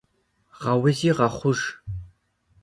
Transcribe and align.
Гъэузи 0.59 1.11
гъэхъуж. 1.17 1.59